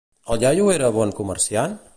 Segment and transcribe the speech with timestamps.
[0.35, 1.81] El iaio era bon comerciant?